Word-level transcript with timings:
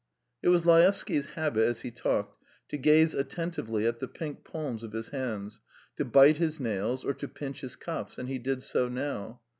It 0.41 0.47
was 0.47 0.65
Laevsky's 0.65 1.27
habit 1.37 1.63
as 1.63 1.81
he 1.81 1.91
talked 1.91 2.39
to 2.69 2.77
gaze 2.79 3.13
attentively 3.13 3.85
at 3.85 3.99
the 3.99 4.07
pink 4.07 4.43
palms 4.43 4.81
of 4.81 4.93
his 4.93 5.09
hands, 5.09 5.59
to 5.95 6.03
bite 6.03 6.37
his 6.37 6.59
nails, 6.59 7.05
or 7.05 7.13
to 7.13 7.27
pinch 7.27 7.61
his 7.61 7.75
cuffs. 7.75 8.17
And 8.17 8.27
he 8.27 8.39
did 8.39 8.63
so 8.63 8.89
now. 8.89 9.41